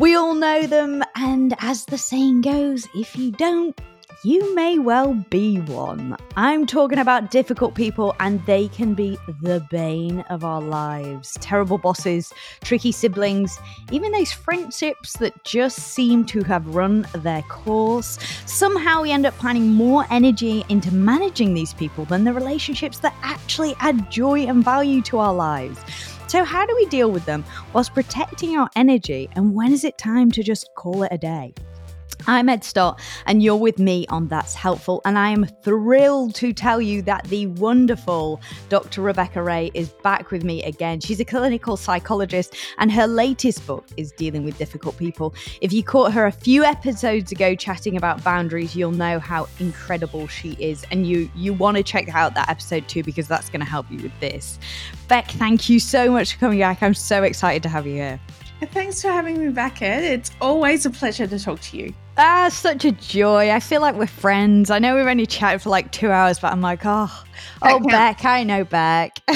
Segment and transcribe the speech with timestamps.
[0.00, 3.78] We all know them, and as the saying goes, if you don't,
[4.24, 6.16] you may well be one.
[6.36, 11.36] I'm talking about difficult people, and they can be the bane of our lives.
[11.42, 12.32] Terrible bosses,
[12.62, 13.58] tricky siblings,
[13.92, 18.18] even those friendships that just seem to have run their course.
[18.46, 23.14] Somehow we end up planning more energy into managing these people than the relationships that
[23.22, 25.78] actually add joy and value to our lives.
[26.30, 29.28] So, how do we deal with them whilst protecting our energy?
[29.34, 31.52] And when is it time to just call it a day?
[32.26, 35.00] I'm Ed Stott, and you're with me on That's Helpful.
[35.04, 39.02] And I am thrilled to tell you that the wonderful Dr.
[39.02, 41.00] Rebecca Ray is back with me again.
[41.00, 45.34] She's a clinical psychologist, and her latest book is Dealing with Difficult People.
[45.60, 50.26] If you caught her a few episodes ago chatting about boundaries, you'll know how incredible
[50.28, 50.84] she is.
[50.90, 53.90] And you, you want to check out that episode too, because that's going to help
[53.90, 54.58] you with this.
[55.08, 56.82] Beck, thank you so much for coming back.
[56.82, 58.20] I'm so excited to have you here.
[58.66, 60.04] Thanks for having me back, Ed.
[60.04, 61.94] It's always a pleasure to talk to you.
[62.18, 63.50] Ah, such a joy.
[63.50, 64.70] I feel like we're friends.
[64.70, 67.24] I know we've only chatted for like two hours, but I'm like, oh,
[67.62, 69.18] oh, Beck, I know Beck.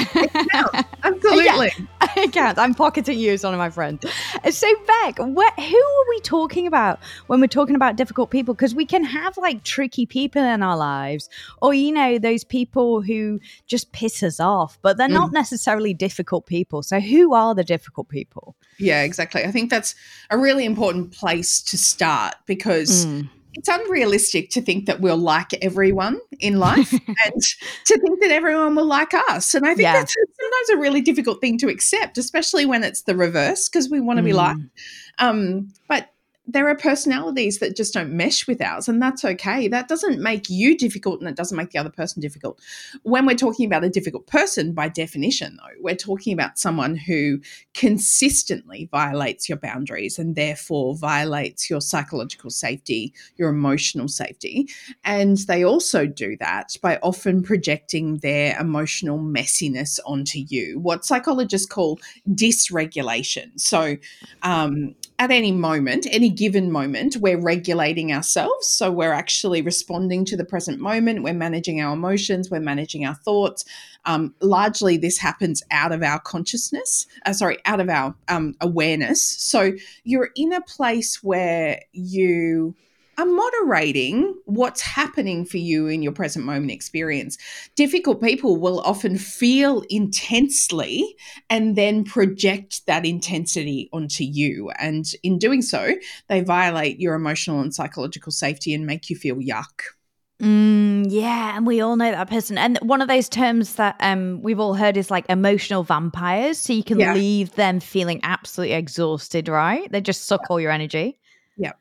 [1.03, 1.71] Absolutely.
[2.17, 2.59] it counts.
[2.59, 4.05] I'm pocketing you as one of my friends.
[4.51, 8.53] So, Beck, what, who are we talking about when we're talking about difficult people?
[8.53, 11.29] Because we can have like tricky people in our lives,
[11.61, 15.13] or, you know, those people who just piss us off, but they're mm.
[15.13, 16.83] not necessarily difficult people.
[16.83, 18.55] So, who are the difficult people?
[18.77, 19.43] Yeah, exactly.
[19.43, 19.95] I think that's
[20.29, 23.05] a really important place to start because.
[23.05, 26.91] Mm it's unrealistic to think that we'll like everyone in life
[27.25, 27.41] and
[27.85, 29.55] to think that everyone will like us.
[29.55, 29.93] And I think yeah.
[29.93, 34.01] that's sometimes a really difficult thing to accept, especially when it's the reverse, because we
[34.01, 34.27] want to mm.
[34.27, 34.61] be liked.
[35.19, 36.09] Um, but
[36.47, 39.67] there are personalities that just don't mesh with ours, and that's okay.
[39.67, 42.59] That doesn't make you difficult and it doesn't make the other person difficult.
[43.03, 47.39] When we're talking about a difficult person, by definition, though, we're talking about someone who
[47.73, 54.69] consistently violates your boundaries and therefore violates your psychological safety, your emotional safety.
[55.03, 61.67] And they also do that by often projecting their emotional messiness onto you, what psychologists
[61.67, 63.59] call dysregulation.
[63.59, 63.97] So,
[64.43, 68.67] um, at any moment, any given moment, we're regulating ourselves.
[68.67, 71.23] So we're actually responding to the present moment.
[71.23, 72.51] We're managing our emotions.
[72.51, 73.63] We're managing our thoughts.
[74.03, 79.21] Um, largely, this happens out of our consciousness, uh, sorry, out of our um, awareness.
[79.21, 82.75] So you're in a place where you
[83.17, 87.37] are moderating what's happening for you in your present moment experience.
[87.75, 91.15] Difficult people will often feel intensely
[91.49, 94.69] and then project that intensity onto you.
[94.79, 95.95] And in doing so,
[96.27, 99.81] they violate your emotional and psychological safety and make you feel yuck.
[100.41, 102.57] Mm, yeah, and we all know that person.
[102.57, 106.57] And one of those terms that um, we've all heard is like emotional vampires.
[106.57, 107.13] So you can yeah.
[107.13, 109.89] leave them feeling absolutely exhausted, right?
[109.89, 110.47] They just suck yeah.
[110.49, 111.19] all your energy.
[111.57, 111.71] Yeah.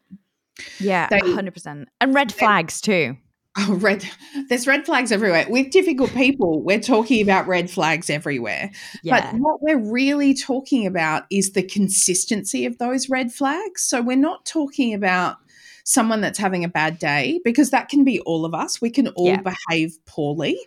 [0.79, 1.89] Yeah, hundred percent.
[2.01, 3.17] And red flags too.
[3.57, 4.05] Oh, red.
[4.49, 5.47] There's red flags everywhere.
[5.49, 8.73] With difficult people, we're talking about red flags everywhere.
[9.05, 9.31] Yeah.
[9.31, 13.83] But what we're really talking about is the consistency of those red flags.
[13.83, 15.37] So we're not talking about
[15.85, 18.81] someone that's having a bad day because that can be all of us.
[18.81, 19.43] We can all yeah.
[19.69, 20.59] behave poorly.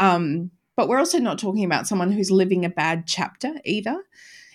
[0.00, 4.02] Um, but we're also not talking about someone who's living a bad chapter either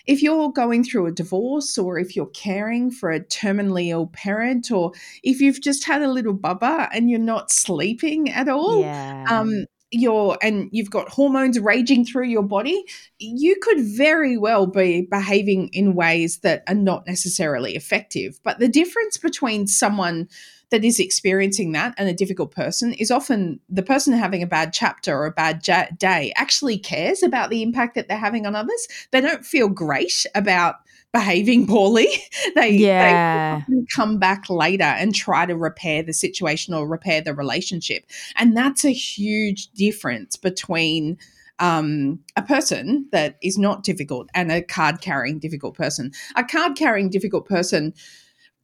[0.08, 4.70] if you're going through a divorce or if you're caring for a terminally ill parent
[4.70, 4.92] or
[5.22, 9.26] if you've just had a little bubba and you're not sleeping at all, yeah.
[9.28, 12.82] um, you're and you've got hormones raging through your body,
[13.18, 18.40] you could very well be behaving in ways that are not necessarily effective.
[18.42, 20.26] But the difference between someone
[20.70, 24.72] that is experiencing that and a difficult person is often the person having a bad
[24.72, 28.54] chapter or a bad ja- day actually cares about the impact that they're having on
[28.54, 28.88] others.
[29.10, 30.76] They don't feel great about
[31.12, 32.08] behaving poorly.
[32.54, 33.62] they, yeah.
[33.68, 38.04] they come back later and try to repair the situation or repair the relationship.
[38.36, 41.18] And that's a huge difference between
[41.60, 46.12] um, a person that is not difficult and a card carrying difficult person.
[46.36, 47.94] A card carrying difficult person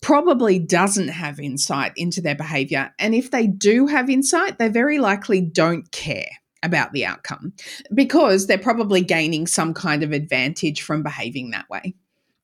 [0.04, 2.92] probably doesn't have insight into their behavior.
[2.98, 6.28] And if they do have insight, they very likely don't care
[6.62, 7.54] about the outcome
[7.94, 11.94] because they're probably gaining some kind of advantage from behaving that way.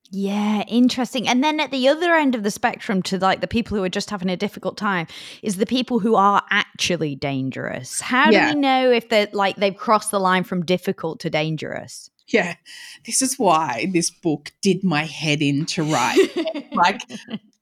[0.09, 1.27] Yeah, interesting.
[1.27, 3.89] And then at the other end of the spectrum, to like the people who are
[3.89, 5.05] just having a difficult time,
[5.43, 8.01] is the people who are actually dangerous.
[8.01, 8.49] How yeah.
[8.49, 12.09] do we know if they're like they've crossed the line from difficult to dangerous?
[12.27, 12.55] Yeah,
[13.05, 16.17] this is why this book did my head in to write.
[16.73, 17.01] like,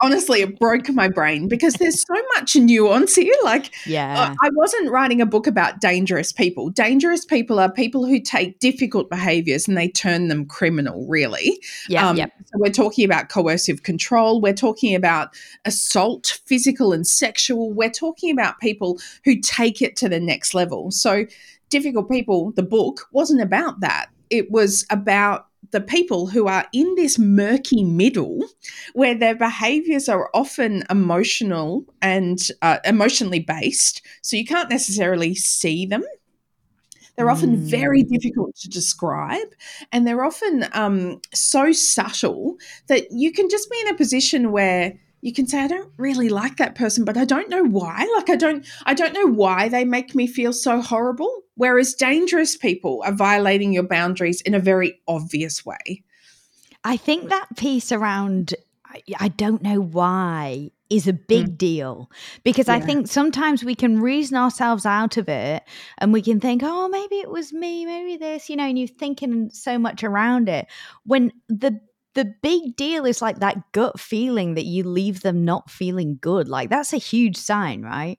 [0.01, 3.33] honestly, it broke my brain because there's so much nuance here.
[3.43, 6.69] Like, yeah, I wasn't writing a book about dangerous people.
[6.69, 11.61] Dangerous people are people who take difficult behaviors and they turn them criminal, really.
[11.87, 12.07] Yeah.
[12.07, 12.31] Um, yep.
[12.45, 14.41] So we're talking about coercive control.
[14.41, 15.35] We're talking about
[15.65, 17.71] assault, physical and sexual.
[17.73, 20.91] We're talking about people who take it to the next level.
[20.91, 21.25] So,
[21.69, 24.07] Difficult People, the book, wasn't about that.
[24.31, 28.45] It was about the people who are in this murky middle
[28.93, 34.01] where their behaviors are often emotional and uh, emotionally based.
[34.21, 36.03] So you can't necessarily see them.
[37.15, 37.69] They're often mm.
[37.69, 39.49] very difficult to describe,
[39.91, 42.55] and they're often um, so subtle
[42.87, 46.29] that you can just be in a position where you can say i don't really
[46.29, 49.67] like that person but i don't know why like i don't i don't know why
[49.67, 54.59] they make me feel so horrible whereas dangerous people are violating your boundaries in a
[54.59, 56.03] very obvious way
[56.83, 58.55] i think that piece around
[59.19, 61.57] i don't know why is a big mm.
[61.57, 62.11] deal
[62.43, 62.75] because yeah.
[62.75, 65.63] I think sometimes we can reason ourselves out of it
[65.99, 68.87] and we can think, oh, maybe it was me, maybe this, you know, and you're
[68.87, 70.67] thinking so much around it
[71.05, 71.79] when the
[72.15, 76.49] the big deal is like that gut feeling that you leave them not feeling good.
[76.49, 78.17] Like that's a huge sign, right?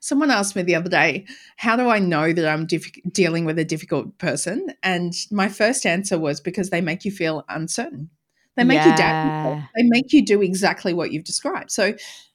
[0.00, 1.26] Someone asked me the other day,
[1.56, 4.68] how do I know that I'm diff- dealing with a difficult person?
[4.82, 8.10] And my first answer was because they make you feel uncertain.
[8.56, 8.90] They make yeah.
[8.90, 9.68] you doubt.
[9.76, 11.70] They make you do exactly what you've described.
[11.70, 11.94] So,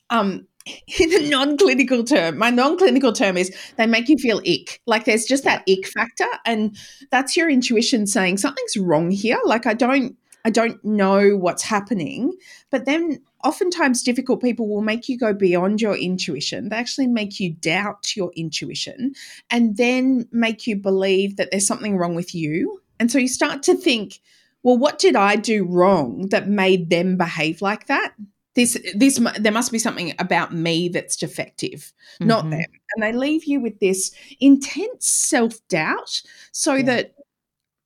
[0.10, 0.48] um,
[1.00, 4.82] in a non-clinical term, my non-clinical term is they make you feel ick.
[4.86, 6.76] Like there's just that ick factor, and
[7.12, 9.40] that's your intuition saying something's wrong here.
[9.46, 10.16] Like I don't
[10.46, 12.34] I don't know what's happening.
[12.70, 16.70] But then oftentimes difficult people will make you go beyond your intuition.
[16.70, 19.14] They actually make you doubt your intuition
[19.50, 22.82] and then make you believe that there's something wrong with you.
[23.00, 24.20] And so you start to think,
[24.64, 28.14] well, what did I do wrong that made them behave like that?
[28.56, 32.28] This, this, there must be something about me that's defective, mm-hmm.
[32.28, 32.66] not them.
[32.96, 36.22] And they leave you with this intense self doubt
[36.52, 36.84] so yeah.
[36.84, 37.14] that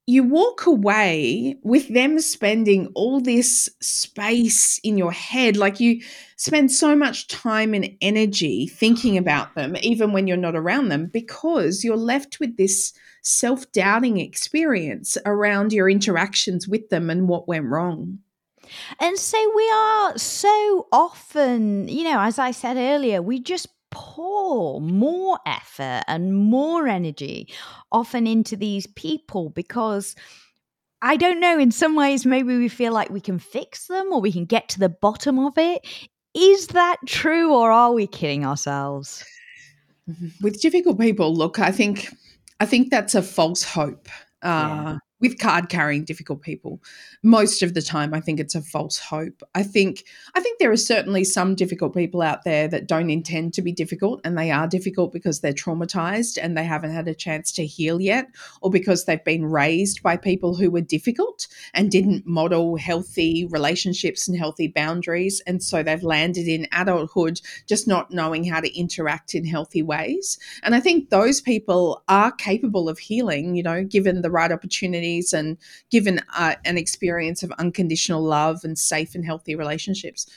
[0.05, 5.55] you walk away with them spending all this space in your head.
[5.55, 6.01] Like you
[6.35, 11.07] spend so much time and energy thinking about them, even when you're not around them,
[11.07, 17.47] because you're left with this self doubting experience around your interactions with them and what
[17.47, 18.19] went wrong.
[19.00, 24.81] And so we are so often, you know, as I said earlier, we just pour
[24.81, 27.47] more effort and more energy
[27.91, 30.15] often into these people because
[31.01, 34.21] I don't know, in some ways, maybe we feel like we can fix them or
[34.21, 35.85] we can get to the bottom of it.
[36.33, 39.23] Is that true or are we kidding ourselves?
[40.41, 42.09] With difficult people, look, I think
[42.59, 44.07] I think that's a false hope.
[44.41, 46.81] Uh, yeah with card carrying difficult people
[47.23, 49.41] most of the time i think it's a false hope.
[49.55, 50.03] I think
[50.35, 53.71] i think there are certainly some difficult people out there that don't intend to be
[53.71, 57.65] difficult and they are difficult because they're traumatized and they haven't had a chance to
[57.65, 58.27] heal yet
[58.61, 64.27] or because they've been raised by people who were difficult and didn't model healthy relationships
[64.27, 69.33] and healthy boundaries and so they've landed in adulthood just not knowing how to interact
[69.33, 70.37] in healthy ways.
[70.63, 75.12] And i think those people are capable of healing you know given the right opportunity
[75.33, 75.57] and
[75.92, 80.27] given uh, an experience of unconditional love and safe and healthy relationships.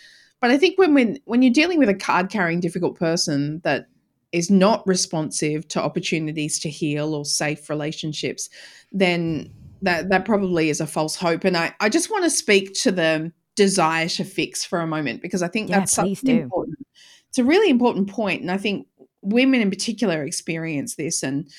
[0.40, 3.86] But I think when when when you're dealing with a card carrying difficult person that
[4.32, 8.50] is not responsive to opportunities to heal or safe relationships,
[8.92, 9.50] then
[9.82, 11.44] that that probably is a false hope.
[11.44, 15.22] And I, I just want to speak to the desire to fix for a moment
[15.22, 16.78] because I think yeah, that's something important.
[17.28, 18.86] It's a really important point, and I think
[19.22, 21.50] women in particular experience this and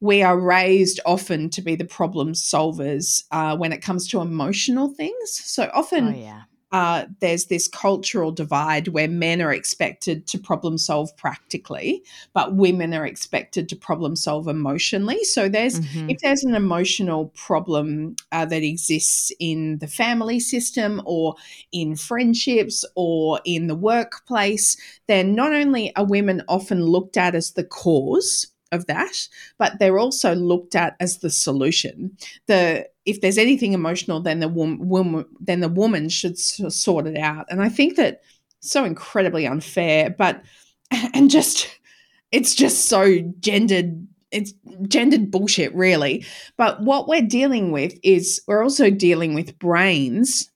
[0.00, 4.88] we are raised often to be the problem solvers uh, when it comes to emotional
[4.88, 5.30] things.
[5.30, 6.42] So often, oh, yeah.
[6.70, 12.94] uh, there's this cultural divide where men are expected to problem solve practically, but women
[12.94, 15.24] are expected to problem solve emotionally.
[15.24, 16.10] So there's mm-hmm.
[16.10, 21.34] if there's an emotional problem uh, that exists in the family system or
[21.72, 24.76] in friendships or in the workplace,
[25.08, 29.98] then not only are women often looked at as the cause of that, but they're
[29.98, 32.16] also looked at as the solution.
[32.46, 37.46] The if there's anything emotional, then the woman, then the woman should sort it out.
[37.48, 38.22] And I think that
[38.60, 40.42] so incredibly unfair, but
[40.90, 41.68] and just
[42.32, 44.06] it's just so gendered.
[44.30, 44.52] It's
[44.86, 46.26] gendered bullshit, really.
[46.58, 50.50] But what we're dealing with is we're also dealing with brains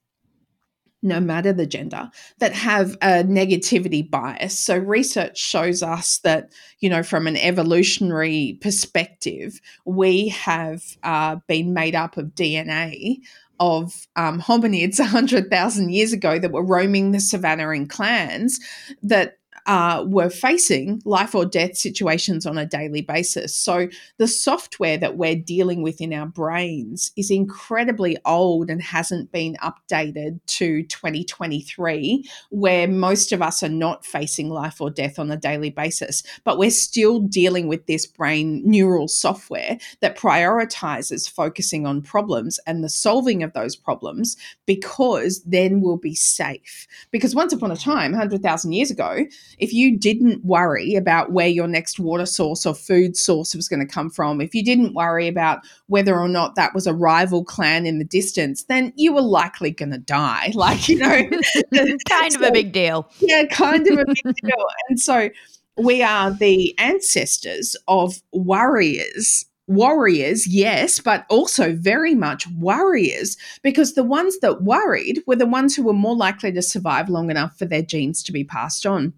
[1.03, 4.57] no matter the gender, that have a negativity bias.
[4.57, 11.73] So, research shows us that, you know, from an evolutionary perspective, we have uh, been
[11.73, 13.17] made up of DNA
[13.59, 18.59] of um, hominids 100,000 years ago that were roaming the savannah in clans
[19.01, 23.55] that uh, were facing life or death situations on a daily basis.
[23.55, 29.31] So the software that we're dealing with in our brains is incredibly old and hasn't
[29.31, 35.31] been updated to 2023, where most of us are not facing life or death on
[35.31, 36.23] a daily basis.
[36.43, 42.83] But we're still dealing with this brain neural software that prioritizes focusing on problems and
[42.83, 46.87] the solving of those problems because then we'll be safe.
[47.11, 49.25] Because once upon a time, 100,000 years ago,
[49.59, 53.85] if you didn't worry about where your next water source or food source was going
[53.85, 57.43] to come from, if you didn't worry about whether or not that was a rival
[57.43, 60.51] clan in the distance, then you were likely going to die.
[60.63, 61.09] Like, you know,
[62.07, 63.09] kind so, of a big deal.
[63.19, 64.65] Yeah, kind of a big deal.
[64.87, 65.29] And so
[65.77, 74.03] we are the ancestors of warriors warriors, yes, but also very much warriors because the
[74.03, 77.65] ones that worried were the ones who were more likely to survive long enough for
[77.65, 79.13] their genes to be passed on.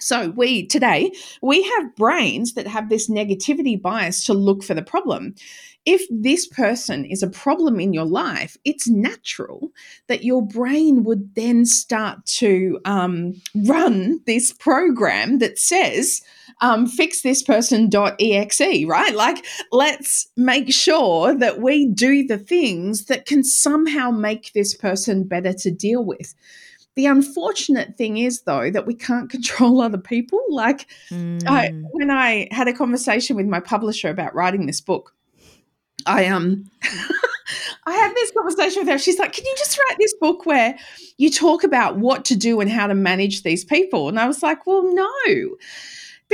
[0.00, 4.82] So we today we have brains that have this negativity bias to look for the
[4.82, 5.34] problem.
[5.86, 9.70] If this person is a problem in your life, it's natural
[10.06, 16.22] that your brain would then start to um, run this program that says,
[16.62, 19.14] um, fix this person.exe, right?
[19.14, 25.24] Like, let's make sure that we do the things that can somehow make this person
[25.24, 26.34] better to deal with.
[26.96, 30.40] The unfortunate thing is, though, that we can't control other people.
[30.48, 31.42] Like, mm.
[31.46, 35.14] I, when I had a conversation with my publisher about writing this book,
[36.06, 36.70] I um,
[37.86, 38.98] I had this conversation with her.
[38.98, 40.76] She's like, "Can you just write this book where
[41.16, 44.42] you talk about what to do and how to manage these people?" And I was
[44.42, 45.56] like, "Well, no."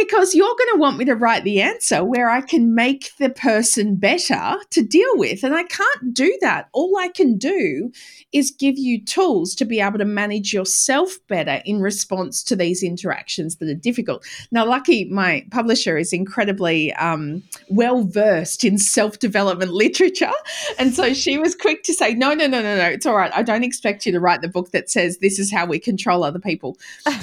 [0.00, 3.30] Because you're going to want me to write the answer where I can make the
[3.30, 5.44] person better to deal with.
[5.44, 6.68] And I can't do that.
[6.72, 7.92] All I can do
[8.32, 12.82] is give you tools to be able to manage yourself better in response to these
[12.82, 14.24] interactions that are difficult.
[14.50, 20.32] Now, lucky my publisher is incredibly um, well versed in self development literature.
[20.78, 23.32] And so she was quick to say, no, no, no, no, no, it's all right.
[23.34, 26.24] I don't expect you to write the book that says this is how we control
[26.24, 26.78] other people.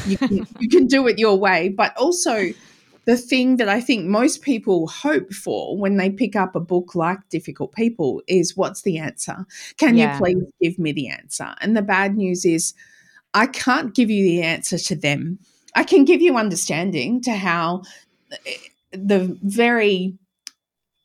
[0.05, 1.69] You can, you can do it your way.
[1.69, 2.53] But also,
[3.07, 6.93] the thing that I think most people hope for when they pick up a book
[6.93, 9.45] like Difficult People is what's the answer?
[9.77, 10.11] Can yeah.
[10.11, 11.55] you please give me the answer?
[11.61, 12.73] And the bad news is,
[13.33, 15.39] I can't give you the answer to them.
[15.73, 17.83] I can give you understanding to how
[18.45, 18.57] eh,
[18.91, 20.17] the very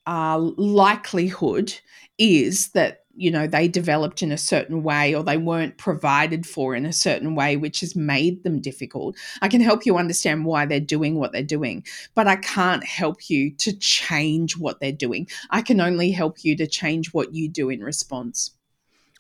[0.05, 1.73] uh, likelihood
[2.19, 6.75] is that you know they developed in a certain way or they weren't provided for
[6.75, 10.65] in a certain way which has made them difficult i can help you understand why
[10.67, 15.27] they're doing what they're doing but i can't help you to change what they're doing
[15.51, 18.53] i can only help you to change what you do in response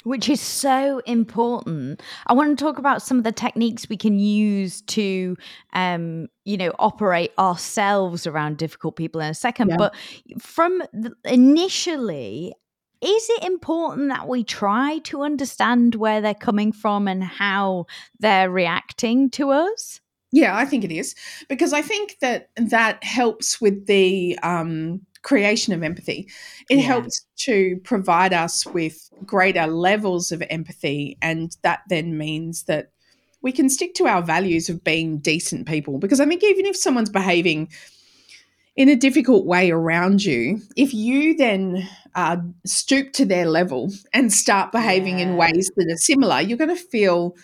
[0.05, 2.03] which is so important.
[2.27, 5.37] I want to talk about some of the techniques we can use to,
[5.75, 9.71] um, you know, operate ourselves around difficult people in a second.
[9.71, 9.77] Yeah.
[9.77, 9.95] But
[10.41, 12.53] from the, initially,
[13.03, 17.87] is it important that we try to understand where they're coming from and how
[18.21, 20.01] they're reacting to us?
[20.31, 21.15] Yeah, I think it is
[21.49, 26.31] because I think that that helps with the um, creation of empathy.
[26.71, 26.83] It yeah.
[26.85, 32.93] helps to provide us with greater levels of empathy, and that then means that
[33.43, 35.99] we can stick to our values of being decent people.
[35.99, 37.69] Because I think even if someone's behaving
[38.77, 44.33] in a difficult way around you, if you then uh, stoop to their level and
[44.33, 45.27] start behaving yeah.
[45.27, 47.37] in ways that are similar, you're going to feel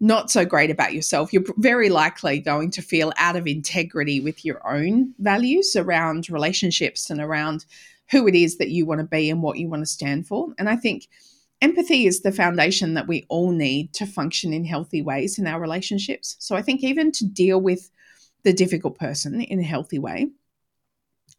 [0.00, 1.32] not so great about yourself.
[1.32, 7.08] You're very likely going to feel out of integrity with your own values around relationships
[7.08, 7.64] and around
[8.10, 10.52] who it is that you want to be and what you want to stand for.
[10.58, 11.08] And I think
[11.62, 15.58] empathy is the foundation that we all need to function in healthy ways in our
[15.60, 16.36] relationships.
[16.38, 17.90] So I think even to deal with
[18.42, 20.28] the difficult person in a healthy way,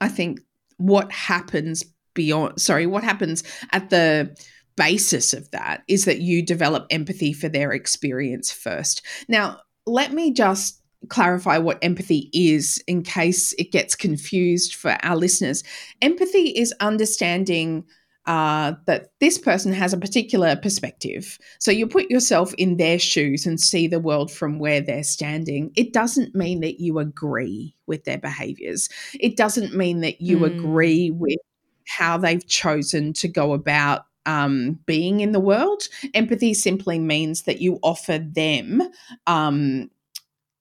[0.02, 0.40] I think
[0.78, 1.84] what happens
[2.14, 4.36] beyond, sorry, what happens at the
[4.76, 9.02] basis of that is that you develop empathy for their experience first.
[9.28, 15.16] Now, let me just clarify what empathy is in case it gets confused for our
[15.16, 15.64] listeners.
[16.02, 17.86] Empathy is understanding
[18.28, 21.38] uh, that this person has a particular perspective.
[21.60, 25.72] So you put yourself in their shoes and see the world from where they're standing.
[25.76, 28.90] It doesn't mean that you agree with their behaviors,
[29.20, 30.46] it doesn't mean that you mm.
[30.46, 31.40] agree with
[31.88, 35.84] how they've chosen to go about um, being in the world.
[36.14, 38.82] Empathy simply means that you offer them
[39.28, 39.90] um,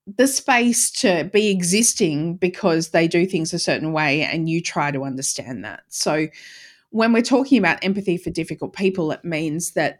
[0.06, 4.90] the space to be existing because they do things a certain way and you try
[4.90, 5.82] to understand that.
[5.88, 6.26] So,
[6.94, 9.98] when we're talking about empathy for difficult people, it means that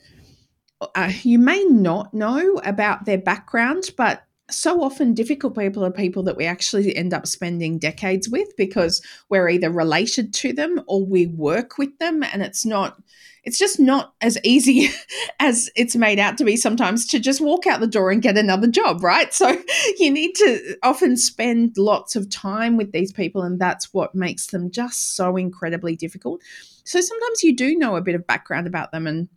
[0.95, 6.23] uh, you may not know about their background, but so often difficult people are people
[6.23, 11.05] that we actually end up spending decades with because we're either related to them or
[11.05, 13.03] we work with them and it's not
[13.45, 14.91] it's just not as easy
[15.41, 18.39] as it's made out to be sometimes to just walk out the door and get
[18.39, 19.33] another job, right?
[19.33, 19.63] So
[19.99, 24.49] you need to often spend lots of time with these people, and that's what makes
[24.49, 26.41] them just so incredibly difficult.
[26.85, 29.29] So sometimes you do know a bit of background about them and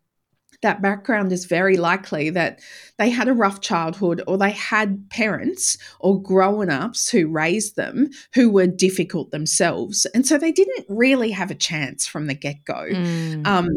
[0.61, 2.59] that background is very likely that
[2.97, 8.09] they had a rough childhood or they had parents or grown ups who raised them
[8.33, 10.05] who were difficult themselves.
[10.15, 12.87] And so they didn't really have a chance from the get go.
[12.89, 13.45] Mm.
[13.45, 13.69] Um,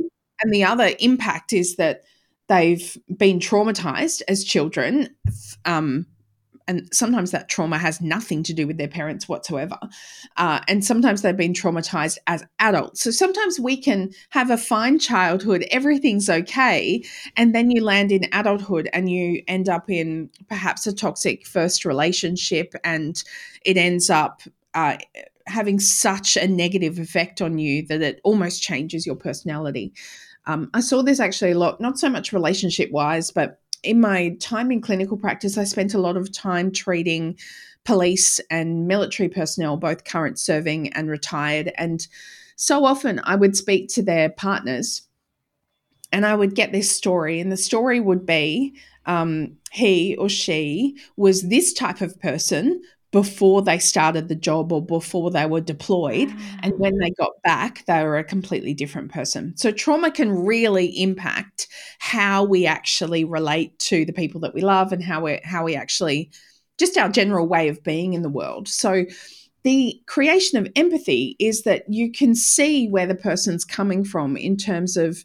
[0.42, 2.02] and the other impact is that
[2.48, 5.08] they've been traumatized as children.
[5.64, 6.06] Um,
[6.70, 9.76] and sometimes that trauma has nothing to do with their parents whatsoever.
[10.36, 13.02] Uh, and sometimes they've been traumatized as adults.
[13.02, 17.02] So sometimes we can have a fine childhood, everything's okay.
[17.36, 21.84] And then you land in adulthood and you end up in perhaps a toxic first
[21.84, 23.22] relationship and
[23.64, 24.42] it ends up.
[24.72, 24.96] Uh,
[25.46, 29.92] having such a negative effect on you that it almost changes your personality.
[30.46, 34.36] Um, I saw this actually a lot, not so much relationship wise, but in my
[34.40, 37.38] time in clinical practice, I spent a lot of time treating
[37.84, 41.72] police and military personnel, both current serving and retired.
[41.78, 42.06] And
[42.56, 45.02] so often I would speak to their partners
[46.12, 48.74] and I would get this story, and the story would be
[49.06, 52.82] um, he or she was this type of person
[53.12, 56.28] before they started the job or before they were deployed.
[56.30, 56.60] Ah.
[56.62, 59.56] And when they got back, they were a completely different person.
[59.56, 64.92] So, trauma can really impact how we actually relate to the people that we love
[64.92, 66.30] and how we how we actually
[66.78, 68.68] just our general way of being in the world.
[68.68, 69.04] So,
[69.62, 74.56] the creation of empathy is that you can see where the person's coming from in
[74.56, 75.24] terms of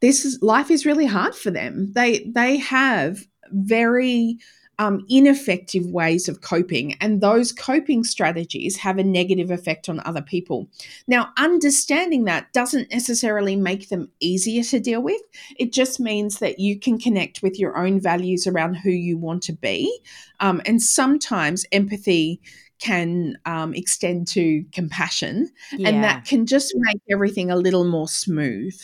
[0.00, 1.92] this is life is really hard for them.
[1.94, 4.38] They they have very
[4.78, 10.20] um, ineffective ways of coping, and those coping strategies have a negative effect on other
[10.20, 10.68] people.
[11.06, 15.20] Now, understanding that doesn't necessarily make them easier to deal with.
[15.58, 19.42] It just means that you can connect with your own values around who you want
[19.44, 19.98] to be.
[20.40, 22.40] Um, and sometimes empathy
[22.78, 25.88] can um, extend to compassion, yeah.
[25.88, 28.78] and that can just make everything a little more smooth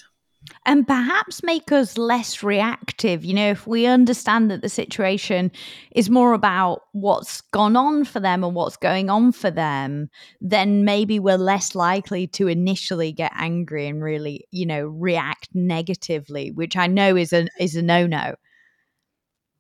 [0.65, 3.25] and perhaps make us less reactive.
[3.25, 5.51] You know, if we understand that the situation
[5.91, 10.09] is more about what's gone on for them and what's going on for them,
[10.41, 16.51] then maybe we're less likely to initially get angry and really, you know, react negatively,
[16.53, 18.37] which I know is a is a no no.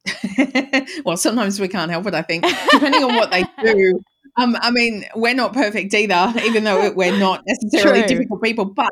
[1.04, 2.14] well, sometimes we can't help it.
[2.14, 4.00] I think, depending on what they do.
[4.38, 8.08] Um, I mean, we're not perfect either, even though we're not necessarily True.
[8.08, 8.64] difficult people.
[8.64, 8.90] But,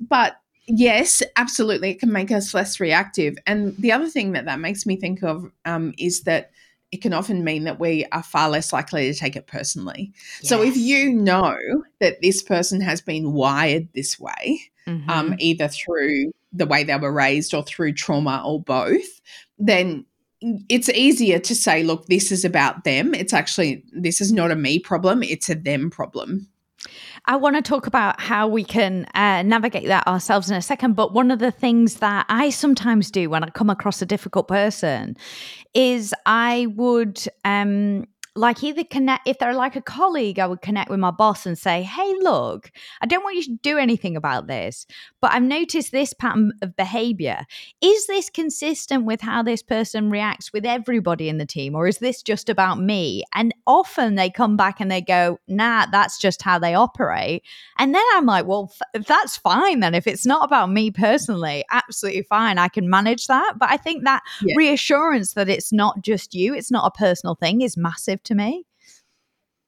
[0.00, 0.36] but
[0.68, 3.36] yes, absolutely, it can make us less reactive.
[3.46, 6.50] And the other thing that that makes me think of um, is that
[6.90, 10.12] it can often mean that we are far less likely to take it personally.
[10.40, 10.48] Yes.
[10.48, 11.56] So if you know
[12.00, 15.10] that this person has been wired this way, um, mm-hmm.
[15.10, 19.20] um, either through the way they were raised or through trauma or both,
[19.58, 20.06] then
[20.40, 23.12] it's easier to say, look, this is about them.
[23.14, 26.48] It's actually, this is not a me problem, it's a them problem.
[27.26, 30.94] I want to talk about how we can uh, navigate that ourselves in a second.
[30.94, 34.48] But one of the things that I sometimes do when I come across a difficult
[34.48, 35.16] person
[35.74, 38.06] is I would um,
[38.38, 41.58] like either connect if they're like a colleague i would connect with my boss and
[41.58, 42.70] say hey look
[43.00, 44.86] i don't want you to do anything about this
[45.20, 47.44] but i've noticed this pattern of behavior.
[47.80, 51.98] Is this consistent with how this person reacts with everybody in the team or is
[51.98, 53.24] this just about me?
[53.34, 57.42] And often they come back and they go nah that's just how they operate.
[57.78, 61.64] And then i'm like well f- that's fine then if it's not about me personally
[61.70, 63.54] absolutely fine i can manage that.
[63.58, 64.54] But i think that yeah.
[64.56, 68.64] reassurance that it's not just you it's not a personal thing is massive to me.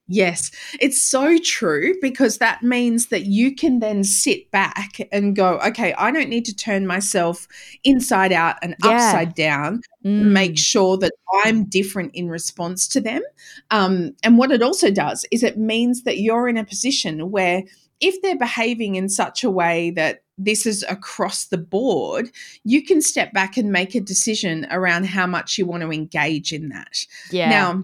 [0.07, 5.57] Yes, it's so true because that means that you can then sit back and go,
[5.59, 7.47] okay, I don't need to turn myself
[7.85, 8.89] inside out and yeah.
[8.91, 10.25] upside down mm.
[10.25, 11.13] make sure that
[11.45, 13.21] I'm different in response to them.
[13.69, 17.63] Um, and what it also does is it means that you're in a position where
[18.01, 22.31] if they're behaving in such a way that this is across the board,
[22.65, 26.51] you can step back and make a decision around how much you want to engage
[26.51, 27.05] in that.
[27.29, 27.49] Yeah.
[27.49, 27.83] Now,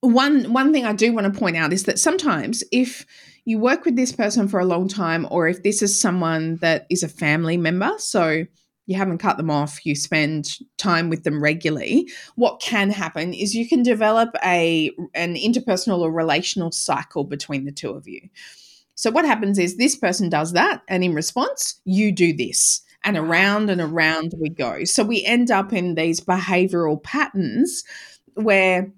[0.00, 3.06] one one thing I do want to point out is that sometimes if
[3.44, 6.86] you work with this person for a long time, or if this is someone that
[6.90, 8.44] is a family member, so
[8.86, 13.54] you haven't cut them off, you spend time with them regularly, what can happen is
[13.54, 18.20] you can develop a an interpersonal or relational cycle between the two of you.
[18.94, 22.82] So what happens is this person does that and in response, you do this.
[23.04, 24.82] And around and around we go.
[24.84, 27.84] So we end up in these behavioral patterns
[28.34, 28.92] where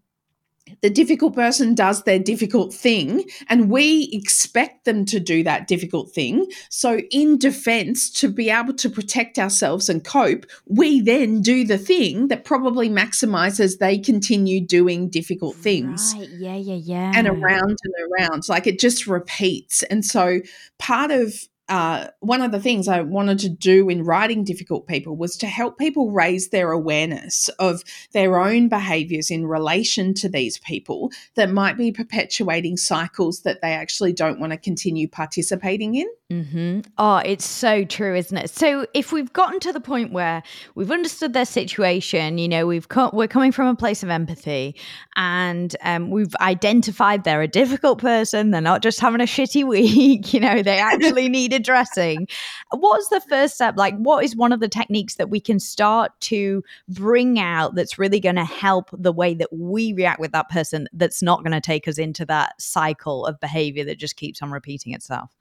[0.83, 6.13] the difficult person does their difficult thing and we expect them to do that difficult
[6.13, 6.47] thing.
[6.69, 11.79] So in defense to be able to protect ourselves and cope we then do the
[11.79, 16.15] thing that probably maximizes they continue doing difficult things.
[16.17, 16.29] Right.
[16.31, 17.13] yeah yeah yeah.
[17.15, 18.49] And around and around.
[18.49, 19.83] Like it just repeats.
[19.85, 20.41] And so
[20.79, 21.35] part of
[21.71, 25.47] uh, one of the things I wanted to do in writing Difficult People was to
[25.47, 31.49] help people raise their awareness of their own behaviors in relation to these people that
[31.49, 36.09] might be perpetuating cycles that they actually don't want to continue participating in.
[36.31, 36.83] Mm-hmm.
[36.97, 38.51] Oh, it's so true, isn't it?
[38.51, 40.45] So, if we've gotten to the point where
[40.77, 44.77] we've understood their situation, you know, we've co- we're coming from a place of empathy,
[45.17, 48.53] and um, we've identified they're a difficult person.
[48.53, 50.33] They're not just having a shitty week.
[50.33, 52.29] You know, they actually need addressing.
[52.71, 53.77] What's the first step?
[53.77, 57.99] Like, what is one of the techniques that we can start to bring out that's
[57.99, 60.87] really going to help the way that we react with that person?
[60.93, 64.53] That's not going to take us into that cycle of behavior that just keeps on
[64.53, 65.35] repeating itself.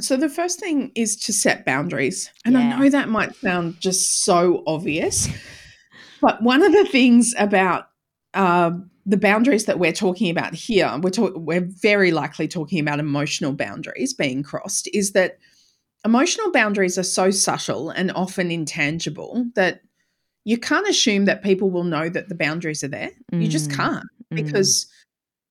[0.00, 2.30] So the first thing is to set boundaries.
[2.44, 2.60] And yeah.
[2.60, 5.28] I know that might sound just so obvious,
[6.20, 7.88] but one of the things about
[8.34, 8.72] uh,
[9.06, 13.52] the boundaries that we're talking about here, we're, talk- we're very likely talking about emotional
[13.52, 15.38] boundaries being crossed, is that
[16.04, 19.80] emotional boundaries are so subtle and often intangible that
[20.44, 23.10] you can't assume that people will know that the boundaries are there.
[23.32, 23.42] Mm.
[23.42, 23.76] You just mm.
[23.76, 24.36] can't mm.
[24.36, 24.86] because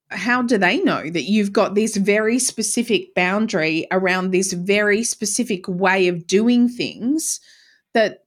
[0.09, 5.67] how do they know that you've got this very specific boundary around this very specific
[5.67, 7.39] way of doing things
[7.93, 8.25] that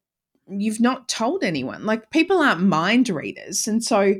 [0.49, 1.87] you've not told anyone?
[1.87, 3.67] Like people aren't mind readers.
[3.67, 4.15] And so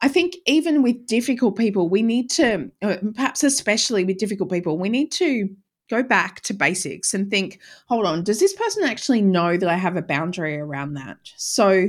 [0.00, 4.76] I think even with difficult people, we need to, uh, perhaps especially with difficult people,
[4.76, 5.48] we need to
[5.88, 9.76] go back to basics and think, hold on, does this person actually know that I
[9.76, 11.18] have a boundary around that?
[11.36, 11.88] So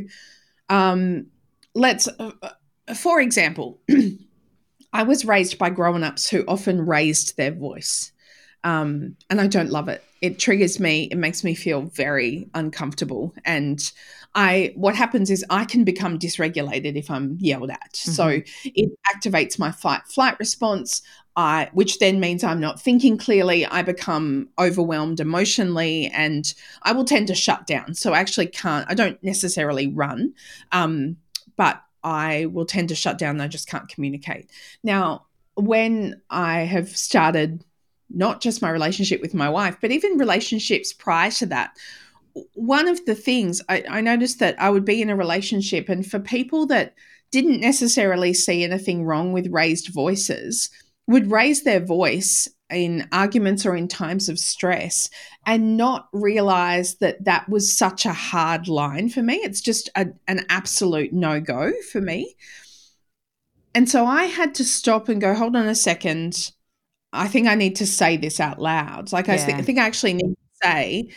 [0.70, 1.26] um,
[1.74, 3.82] let's, uh, uh for example,
[4.94, 8.12] I was raised by grown ups who often raised their voice.
[8.64, 10.04] Um, and I don't love it.
[10.22, 11.04] It triggers me.
[11.12, 13.34] It makes me feel very uncomfortable.
[13.46, 13.80] And
[14.34, 17.94] I, what happens is I can become dysregulated if I'm yelled at.
[17.94, 18.12] Mm-hmm.
[18.12, 21.02] So it activates my fight flight response.
[21.36, 23.64] I, which then means I'm not thinking clearly.
[23.64, 27.94] I become overwhelmed emotionally, and I will tend to shut down.
[27.94, 28.90] So I actually can't.
[28.90, 30.34] I don't necessarily run,
[30.72, 31.18] um,
[31.56, 33.42] but I will tend to shut down.
[33.42, 34.50] I just can't communicate.
[34.82, 37.66] Now, when I have started
[38.10, 41.76] not just my relationship with my wife, but even relationships prior to that,
[42.54, 46.10] one of the things I, I noticed that I would be in a relationship, and
[46.10, 46.94] for people that
[47.32, 50.70] didn't necessarily see anything wrong with raised voices,
[51.08, 55.10] would raise their voice in arguments or in times of stress
[55.46, 59.36] and not realize that that was such a hard line for me.
[59.36, 62.36] It's just a, an absolute no go for me.
[63.74, 66.52] And so I had to stop and go, hold on a second.
[67.14, 69.12] I think I need to say this out loud.
[69.12, 69.36] Like, yeah.
[69.36, 71.10] I, th- I think I actually need to say,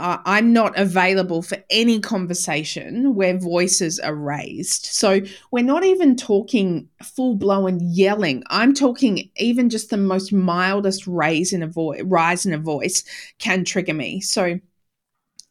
[0.00, 4.86] uh, I'm not available for any conversation where voices are raised.
[4.86, 8.42] So we're not even talking full blown yelling.
[8.48, 13.04] I'm talking even just the most mildest raise in a voice, rise in a voice
[13.38, 14.22] can trigger me.
[14.22, 14.58] So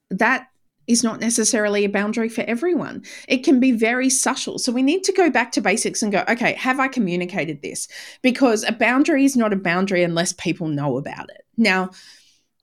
[0.10, 0.48] that
[0.88, 3.04] is not necessarily a boundary for everyone.
[3.28, 4.58] It can be very subtle.
[4.58, 7.88] So we need to go back to basics and go, okay, have I communicated this?
[8.24, 11.46] Because a boundary is not a boundary unless people know about it.
[11.58, 11.92] Now,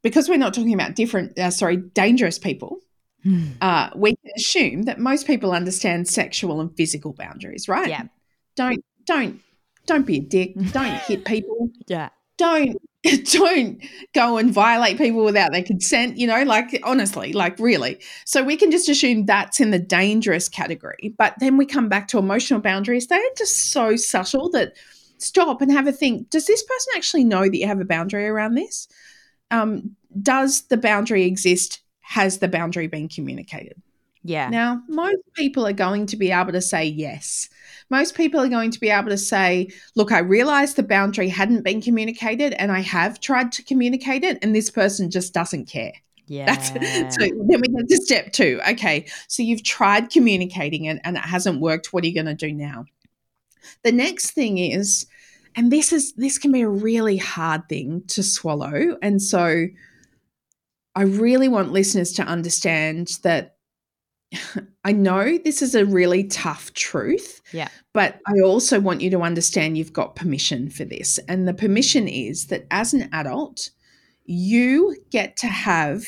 [0.06, 2.78] because we're not talking about different, uh, sorry, dangerous people,
[3.24, 3.50] mm.
[3.60, 7.88] uh, we can assume that most people understand sexual and physical boundaries, right?
[7.88, 8.04] Yeah.
[8.54, 9.40] Don't don't
[9.84, 10.54] don't be a dick.
[10.70, 11.70] Don't hit people.
[11.88, 12.10] Yeah.
[12.38, 12.80] Don't
[13.32, 13.82] don't
[14.14, 16.18] go and violate people without their consent.
[16.18, 17.98] You know, like honestly, like really.
[18.26, 21.16] So we can just assume that's in the dangerous category.
[21.18, 23.08] But then we come back to emotional boundaries.
[23.08, 24.74] They're just so subtle that
[25.18, 26.30] stop and have a think.
[26.30, 28.86] Does this person actually know that you have a boundary around this?
[29.50, 31.80] Um, does the boundary exist?
[32.00, 33.80] Has the boundary been communicated?
[34.26, 34.48] Yeah.
[34.48, 37.48] Now, most people are going to be able to say yes.
[37.90, 41.62] Most people are going to be able to say, look, I realized the boundary hadn't
[41.62, 45.92] been communicated and I have tried to communicate it, and this person just doesn't care.
[46.28, 46.46] Yeah.
[46.46, 46.70] That's,
[47.14, 48.61] so then we get to step two.
[48.68, 49.06] Okay.
[49.28, 51.92] So you've tried communicating it and it hasn't worked.
[51.92, 52.87] What are you going to do now?
[53.85, 55.06] The next thing is,
[55.56, 58.96] and this is this can be a really hard thing to swallow.
[59.00, 59.66] And so
[60.94, 63.56] I really want listeners to understand that
[64.84, 67.40] I know this is a really tough truth.
[67.52, 67.68] Yeah.
[67.94, 71.18] But I also want you to understand you've got permission for this.
[71.26, 73.70] And the permission is that as an adult,
[74.24, 76.04] you get to have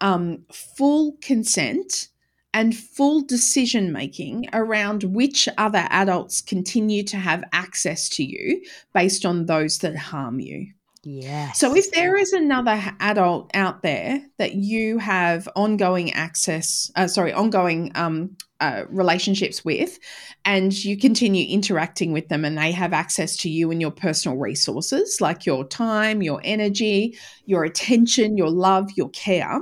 [0.00, 2.08] um, full consent
[2.56, 8.62] and full decision making around which other adults continue to have access to you
[8.94, 10.66] based on those that harm you.
[11.04, 11.60] Yes.
[11.60, 17.34] So if there is another adult out there that you have ongoing access, uh, sorry,
[17.34, 19.98] ongoing um, uh, relationships with,
[20.46, 24.38] and you continue interacting with them, and they have access to you and your personal
[24.38, 29.60] resources like your time, your energy, your attention, your love, your care,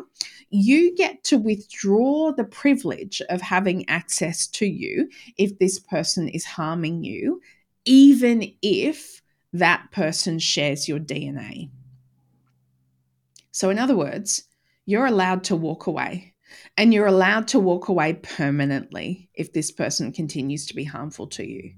[0.54, 6.44] you get to withdraw the privilege of having access to you if this person is
[6.44, 7.40] harming you,
[7.84, 9.20] even if
[9.52, 11.70] that person shares your DNA.
[13.50, 14.44] So, in other words,
[14.86, 16.34] you're allowed to walk away,
[16.76, 21.48] and you're allowed to walk away permanently if this person continues to be harmful to
[21.48, 21.72] you.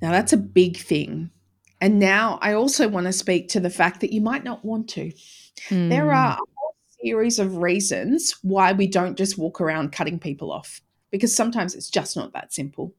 [0.00, 1.30] Now, that's a big thing.
[1.80, 4.88] And now I also want to speak to the fact that you might not want
[4.90, 5.12] to.
[5.68, 5.88] Mm.
[5.90, 6.10] There hmm.
[6.10, 6.38] are
[7.04, 11.90] series of reasons why we don't just walk around cutting people off, because sometimes it's
[11.90, 12.94] just not that simple.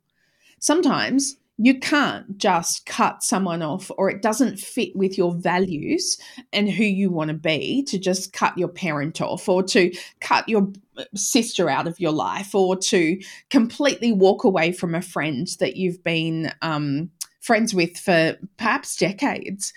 [0.59, 6.17] Sometimes you can't just cut someone off or it doesn't fit with your values
[6.51, 10.49] and who you want to be to just cut your parent off or to cut
[10.49, 10.71] your
[11.13, 16.03] sister out of your life or to completely walk away from a friend that you've
[16.03, 19.73] been um, friends with for perhaps decades.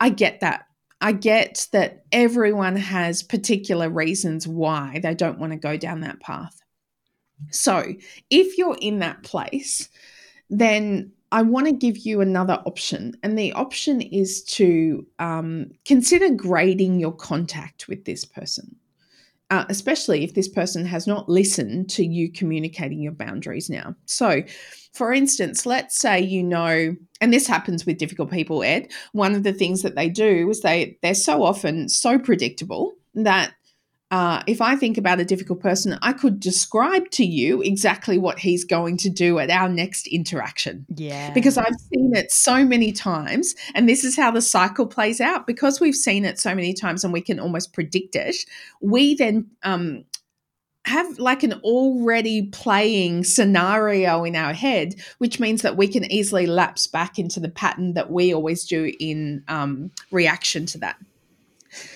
[0.00, 0.66] I get that.
[1.04, 6.18] I get that everyone has particular reasons why they don't want to go down that
[6.20, 6.58] path.
[7.50, 7.92] So,
[8.30, 9.90] if you're in that place,
[10.48, 13.18] then I want to give you another option.
[13.22, 18.74] And the option is to um, consider grading your contact with this person,
[19.54, 23.94] uh, especially if this person has not listened to you communicating your boundaries now.
[24.04, 24.42] So,
[24.92, 28.90] for instance, let's say you know, and this happens with difficult people, Ed.
[29.12, 33.54] One of the things that they do is they they're so often so predictable that
[34.14, 38.38] uh, if I think about a difficult person, I could describe to you exactly what
[38.38, 40.86] he's going to do at our next interaction.
[40.94, 41.32] Yeah.
[41.32, 43.56] Because I've seen it so many times.
[43.74, 45.48] And this is how the cycle plays out.
[45.48, 48.36] Because we've seen it so many times and we can almost predict it,
[48.80, 50.04] we then um,
[50.84, 56.46] have like an already playing scenario in our head, which means that we can easily
[56.46, 60.98] lapse back into the pattern that we always do in um, reaction to that.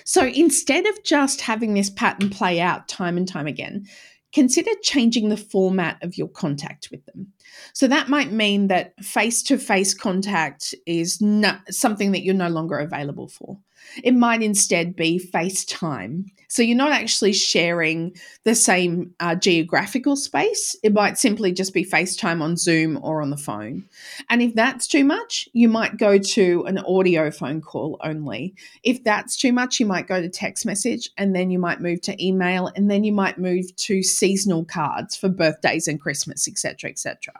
[0.03, 3.85] So instead of just having this pattern play out time and time again,
[4.33, 7.27] consider changing the format of your contact with them.
[7.73, 12.49] So that might mean that face to face contact is not something that you're no
[12.49, 13.57] longer available for.
[14.03, 16.25] It might instead be FaceTime.
[16.49, 20.75] So you're not actually sharing the same uh, geographical space.
[20.83, 23.85] It might simply just be FaceTime on Zoom or on the phone.
[24.29, 28.55] And if that's too much, you might go to an audio phone call only.
[28.83, 32.01] If that's too much, you might go to text message and then you might move
[32.01, 36.89] to email and then you might move to seasonal cards for birthdays and Christmas, etc.,
[36.89, 37.33] etc.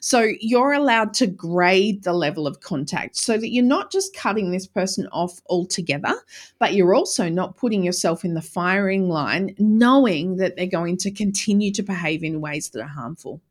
[0.00, 4.50] So you're allowed to grade the level of contact so that you're not just cutting
[4.50, 6.14] this person off altogether
[6.58, 11.10] but you're also not putting yourself in the firing line knowing that they're going to
[11.10, 13.42] continue to behave in ways that are harmful.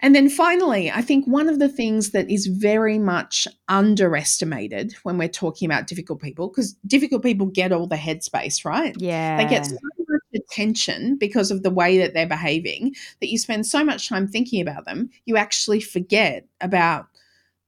[0.00, 5.16] And then finally, I think one of the things that is very much underestimated when
[5.16, 8.96] we're talking about difficult people, because difficult people get all the headspace, right?
[8.98, 9.36] Yeah.
[9.36, 9.76] They get so
[10.08, 14.26] much attention because of the way that they're behaving that you spend so much time
[14.26, 17.06] thinking about them, you actually forget about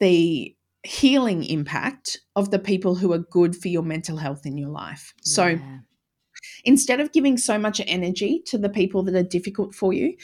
[0.01, 4.71] the healing impact of the people who are good for your mental health in your
[4.71, 5.15] life.
[5.23, 5.79] So yeah.
[6.65, 10.17] Instead of giving so much energy to the people that are difficult for you,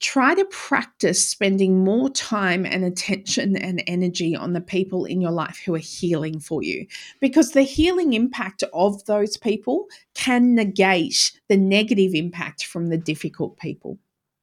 [0.00, 5.30] try to practice spending more time and attention and energy on the people in your
[5.30, 6.86] life who are healing for you
[7.20, 13.58] because the healing impact of those people can negate the negative impact from the difficult
[13.58, 13.98] people.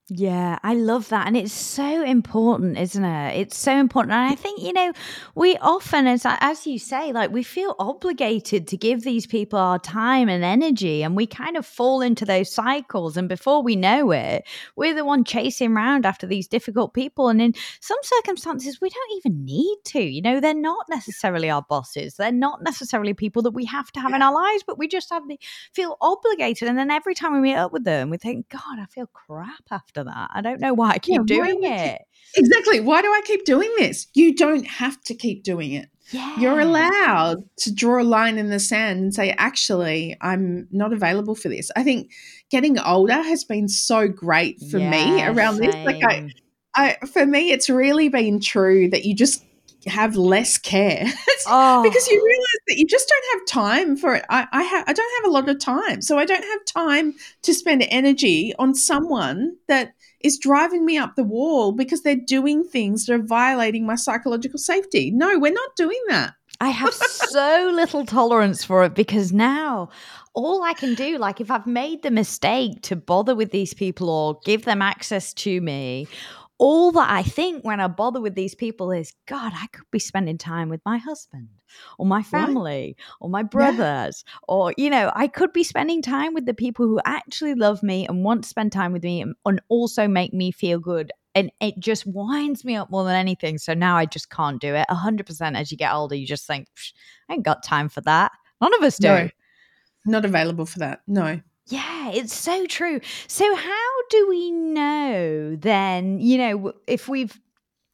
[0.10, 1.28] Yeah, I love that.
[1.28, 3.41] And it's so important, isn't it?
[3.41, 4.13] It's so important.
[4.13, 4.93] And I think, you know,
[5.36, 9.80] we often, as, as you say, like we feel obligated to give these people our
[9.80, 11.04] time and energy.
[11.04, 13.17] And we kind of fall into those cycles.
[13.17, 17.28] And before we know it, we're the one chasing around after these difficult people.
[17.28, 20.00] And in some circumstances, we don't even need to.
[20.00, 24.00] You know, they're not necessarily our bosses, they're not necessarily people that we have to
[24.00, 25.38] have in our lives, but we just have the
[25.74, 26.70] feel obligated.
[26.70, 29.65] And then every time we meet up with them, we think, God, I feel crap
[29.70, 30.29] after after that.
[30.33, 32.01] I don't know why I keep yeah, doing it.
[32.36, 32.79] Exactly.
[32.79, 34.07] Why do I keep doing this?
[34.13, 35.89] You don't have to keep doing it.
[36.12, 36.39] Yeah.
[36.39, 41.36] You're allowed to draw a line in the sand and say, actually, I'm not available
[41.36, 41.69] for this.
[41.75, 42.12] I think
[42.49, 45.71] getting older has been so great for yeah, me around same.
[45.71, 45.75] this.
[45.86, 46.29] Like I,
[46.75, 49.43] I, for me, it's really been true that you just
[49.86, 51.06] have less care
[51.48, 51.84] oh.
[51.84, 54.26] because you realize that you just don't have time for it.
[54.30, 57.13] I, I, ha- I don't have a lot of time, so I don't have time
[57.44, 62.63] to spend energy on someone that is driving me up the wall because they're doing
[62.63, 65.12] things that are violating my psychological safety.
[65.12, 66.34] No, we're not doing that.
[66.60, 69.90] I have so little tolerance for it because now
[70.34, 74.10] all I can do, like if I've made the mistake to bother with these people
[74.10, 76.08] or give them access to me,
[76.60, 80.00] all that I think when I bother with these people is, God, I could be
[80.00, 81.50] spending time with my husband
[81.98, 83.28] or my family what?
[83.28, 84.34] or my brothers, yeah.
[84.48, 88.08] or, you know, I could be spending time with the people who actually love me
[88.08, 91.12] and want to spend time with me and, and also make me feel good.
[91.36, 93.60] And it just winds me up more than anything.
[93.60, 94.88] So now I just can't do it.
[94.89, 96.67] 100% as you get older, you just think,
[97.30, 98.32] I ain't got time for that.
[98.60, 99.08] None of us do.
[99.08, 99.30] No,
[100.06, 101.02] not available for that.
[101.06, 101.39] No.
[101.67, 103.01] Yeah, it's so true.
[103.27, 107.38] So, how do we know then, you know, if we've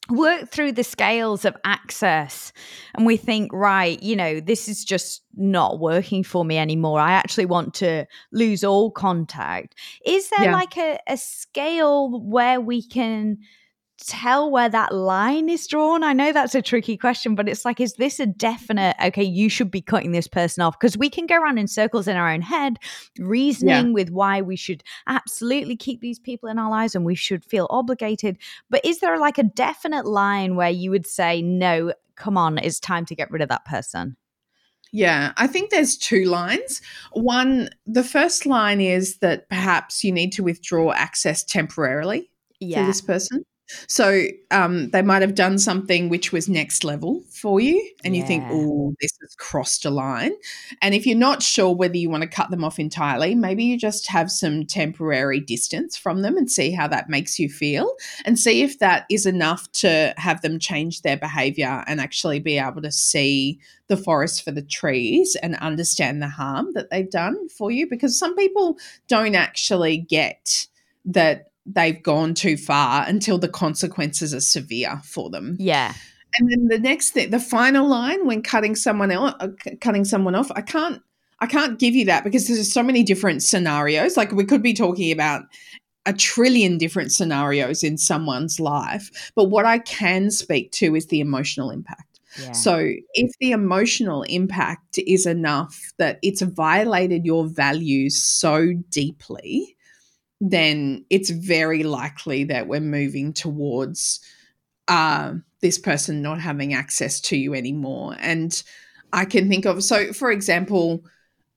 [0.10, 2.52] worked through the scales of access
[2.94, 7.00] and we think, right, you know, this is just not working for me anymore.
[7.00, 9.76] I actually want to lose all contact.
[10.06, 10.54] Is there yeah.
[10.54, 13.40] like a, a scale where we can
[14.06, 16.04] tell where that line is drawn?
[16.04, 19.50] I know that's a tricky question, but it's like, is this a definite, okay, you
[19.50, 20.80] should be cutting this person off?
[20.80, 22.78] Because we can go around in circles in our own head,
[23.20, 23.94] reasoning yeah.
[23.94, 27.68] with why we should absolutely keep these people in our lives and we should feel
[27.70, 28.38] obligated.
[28.70, 32.80] But is there like a definite line where you would say, no, come on, it's
[32.80, 34.18] time to get rid of that person?
[34.92, 36.80] Yeah, I think there's two lines.
[37.14, 42.82] One, the first line is that perhaps you need to withdraw access temporarily yeah.
[42.82, 43.44] to this person.
[43.88, 48.22] So um, they might have done something which was next level for you, and yeah.
[48.22, 50.34] you think, oh, this has crossed a line.
[50.82, 53.78] And if you're not sure whether you want to cut them off entirely, maybe you
[53.78, 57.96] just have some temporary distance from them and see how that makes you feel,
[58.26, 62.58] and see if that is enough to have them change their behavior and actually be
[62.58, 67.48] able to see the forest for the trees and understand the harm that they've done
[67.50, 67.88] for you.
[67.90, 70.68] Because some people don't actually get
[71.06, 75.56] that they've gone too far until the consequences are severe for them.
[75.60, 75.94] Yeah.
[76.40, 79.50] And then the next thing, the final line when cutting someone out, uh,
[79.82, 81.02] cutting someone off, I can't,
[81.40, 84.18] I can't give you that because there's so many different scenarios.
[84.18, 85.44] Like we could be talking about
[86.06, 91.20] a trillion different scenarios in someone's life, but what I can speak to is the
[91.20, 92.20] emotional impact.
[92.42, 92.52] Yeah.
[92.54, 99.78] So, if the emotional impact is enough that it's violated your values so deeply
[100.52, 104.20] then it's very likely that we're moving towards
[104.90, 108.16] uh, this person not having access to you anymore.
[108.20, 108.62] And
[109.14, 111.06] I can think of, so for example,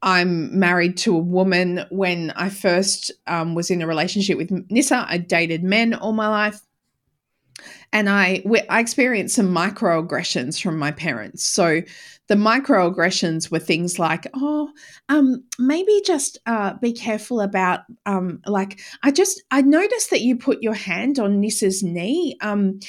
[0.02, 1.84] I'm married to a woman.
[1.90, 6.28] When I first um, was in a relationship with Nissa, I dated men all my
[6.28, 6.60] life
[7.92, 11.44] and I I experienced some microaggressions from my parents.
[11.44, 11.82] So
[12.28, 14.70] the microaggressions were things like, oh,
[15.08, 20.36] um, maybe just uh, be careful about, um, like, I just I noticed that you
[20.36, 22.80] put your hand on Nissa's knee um,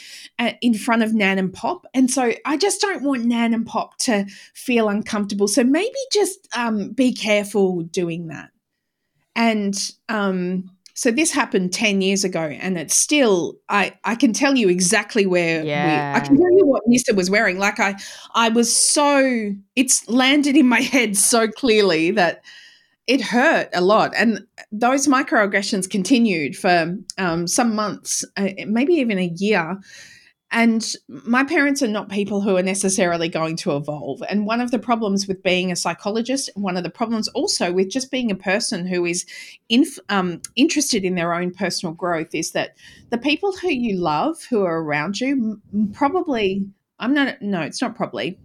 [0.62, 3.98] in front of Nan and Pop, and so I just don't want Nan and Pop
[4.00, 5.48] to feel uncomfortable.
[5.48, 8.50] So maybe just um, be careful doing that.
[9.36, 9.78] And
[10.10, 14.68] um, so this happened 10 years ago and it's still I I can tell you
[14.68, 16.14] exactly where yeah.
[16.14, 17.60] we, I can tell you what Nissa was wearing.
[17.60, 17.96] Like I
[18.34, 22.44] I was so it's landed in my head so clearly that
[23.06, 24.12] it hurt a lot.
[24.18, 29.80] And those microaggressions continued for um, some months, uh, maybe even a year.
[30.52, 34.24] And my parents are not people who are necessarily going to evolve.
[34.30, 37.90] And one of the problems with being a psychologist, one of the problems also with
[37.90, 39.26] just being a person who is
[39.68, 42.78] inf- um, interested in their own personal growth, is that
[43.10, 46.66] the people who you love, who are around you, probably,
[46.98, 48.40] I'm not, no, it's not probably,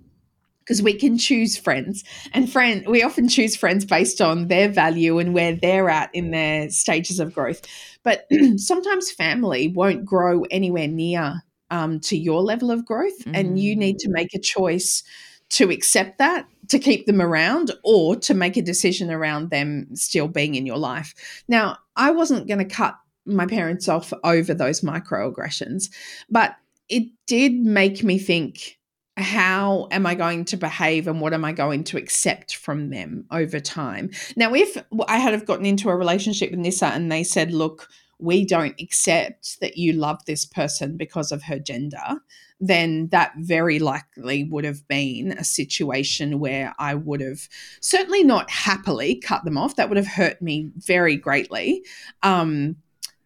[0.58, 5.18] because we can choose friends and friend we often choose friends based on their value
[5.18, 7.62] and where they're at in their stages of growth
[8.04, 13.32] but sometimes family won't grow anywhere near um, to your level of growth, mm.
[13.34, 14.12] and you need to mm.
[14.12, 15.02] make a choice
[15.48, 20.28] to accept that, to keep them around, or to make a decision around them still
[20.28, 21.42] being in your life.
[21.48, 25.90] Now, I wasn't going to cut my parents off over those microaggressions,
[26.28, 26.54] but
[26.88, 28.78] it did make me think
[29.16, 33.26] how am I going to behave and what am I going to accept from them
[33.30, 34.10] over time?
[34.36, 37.88] Now, if I had have gotten into a relationship with Nissa and they said, look,
[38.22, 42.20] we don't accept that you love this person because of her gender,
[42.60, 47.48] then that very likely would have been a situation where I would have
[47.80, 49.76] certainly not happily cut them off.
[49.76, 51.84] That would have hurt me very greatly.
[52.22, 52.76] Um,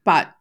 [0.04, 0.32] but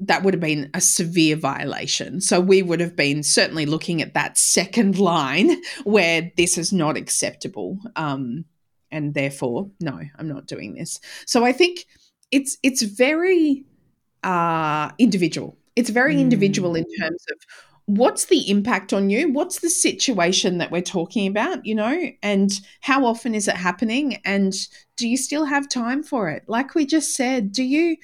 [0.00, 2.20] that would have been a severe violation.
[2.20, 6.96] So we would have been certainly looking at that second line where this is not
[6.96, 7.78] acceptable.
[7.96, 8.44] Um,
[8.90, 11.00] and therefore, no, I'm not doing this.
[11.26, 11.86] So I think
[12.30, 13.64] it's it's very
[14.24, 15.56] uh, individual.
[15.76, 16.20] It's very mm.
[16.20, 17.38] individual in terms of
[17.86, 22.60] what's the impact on you what's the situation that we're talking about you know and
[22.80, 24.54] how often is it happening and
[24.96, 27.94] do you still have time for it like we just said do you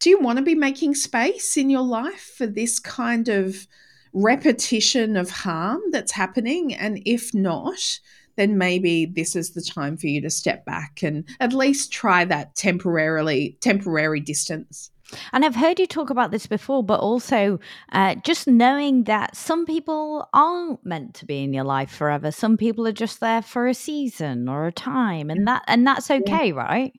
[0.00, 3.66] do you want to be making space in your life for this kind of
[4.12, 8.00] repetition of harm that's happening and if not
[8.36, 12.22] then maybe this is the time for you to step back and at least try
[12.22, 14.91] that temporarily temporary distance
[15.32, 17.58] and I've heard you talk about this before, but also
[17.92, 22.30] uh, just knowing that some people aren't meant to be in your life forever.
[22.30, 26.10] Some people are just there for a season or a time, and that and that's
[26.10, 26.54] okay, yeah.
[26.54, 26.92] right?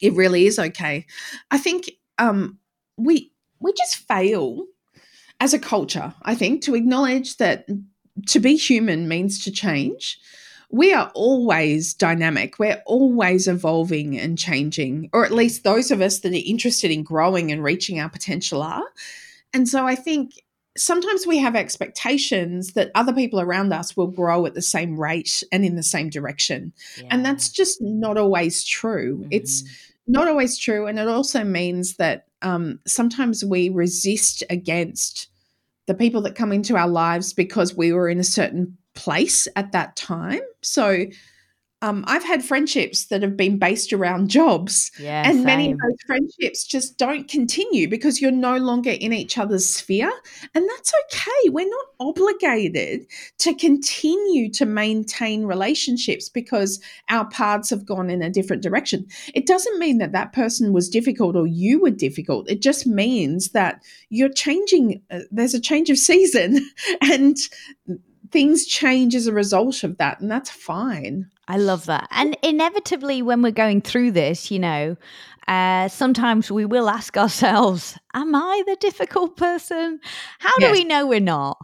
[0.00, 1.06] It really is okay.
[1.50, 2.58] I think um,
[2.96, 4.64] we we just fail
[5.40, 6.14] as a culture.
[6.22, 7.66] I think to acknowledge that
[8.28, 10.18] to be human means to change
[10.72, 12.58] we are always dynamic.
[12.58, 17.04] We're always evolving and changing, or at least those of us that are interested in
[17.04, 18.82] growing and reaching our potential are.
[19.52, 20.42] And so I think
[20.76, 25.42] sometimes we have expectations that other people around us will grow at the same rate
[25.52, 26.72] and in the same direction.
[26.96, 27.08] Yeah.
[27.10, 29.18] And that's just not always true.
[29.18, 29.28] Mm-hmm.
[29.30, 29.64] It's
[30.06, 30.86] not always true.
[30.86, 35.28] And it also means that um, sometimes we resist against
[35.86, 39.72] the people that come into our lives because we were in a certain place at
[39.72, 40.40] that time.
[40.62, 41.06] So
[41.82, 45.44] um, I've had friendships that have been based around jobs, yeah, and same.
[45.44, 50.12] many of those friendships just don't continue because you're no longer in each other's sphere,
[50.54, 51.48] and that's okay.
[51.48, 53.04] We're not obligated
[53.38, 56.80] to continue to maintain relationships because
[57.10, 59.04] our paths have gone in a different direction.
[59.34, 62.48] It doesn't mean that that person was difficult or you were difficult.
[62.48, 65.02] It just means that you're changing.
[65.10, 66.64] Uh, there's a change of season,
[67.02, 67.36] and
[68.32, 71.30] things change as a result of that, and that's fine.
[71.46, 72.08] I love that.
[72.10, 74.96] And inevitably, when we're going through this, you know,
[75.46, 80.00] uh, sometimes we will ask ourselves, Am I the difficult person?
[80.38, 80.68] How yes.
[80.68, 81.58] do we know we're not?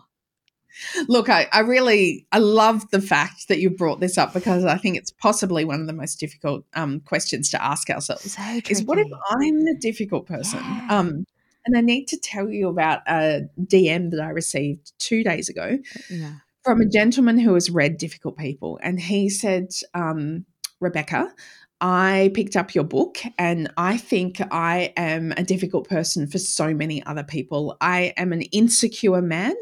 [1.08, 4.76] Look, I, I really I love the fact that you brought this up because I
[4.76, 8.32] think it's possibly one of the most difficult um, questions to ask ourselves.
[8.32, 10.60] So is what if I'm the difficult person?
[10.60, 10.86] Yeah.
[10.90, 11.24] Um,
[11.66, 15.78] and I need to tell you about a DM that I received two days ago.
[16.08, 16.34] Yeah
[16.64, 20.44] from a gentleman who has read Difficult People, and he said, um,
[20.80, 21.32] Rebecca,
[21.80, 26.74] I picked up your book and I think I am a difficult person for so
[26.74, 27.76] many other people.
[27.80, 29.54] I am an insecure man.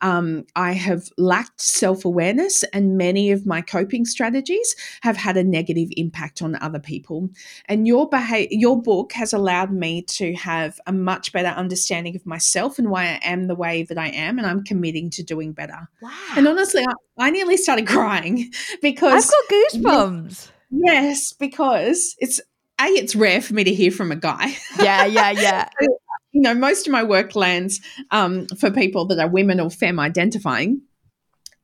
[0.00, 5.44] Um, I have lacked self awareness, and many of my coping strategies have had a
[5.44, 7.28] negative impact on other people.
[7.66, 12.26] And your behavior, your book has allowed me to have a much better understanding of
[12.26, 15.52] myself and why I am the way that I am, and I'm committing to doing
[15.52, 15.88] better.
[16.00, 16.10] Wow.
[16.36, 18.52] And honestly, I, I nearly started crying
[18.82, 20.50] because I've got goosebumps.
[20.70, 22.40] Yes, because it's
[22.80, 24.56] a it's rare for me to hear from a guy.
[24.78, 25.68] Yeah, yeah, yeah.
[26.32, 30.00] you know, most of my work lands um, for people that are women or femme
[30.00, 30.82] identifying.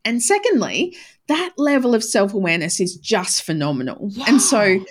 [0.04, 0.96] And secondly,
[1.28, 4.08] that level of self awareness is just phenomenal.
[4.10, 4.24] Yeah.
[4.28, 4.84] And so,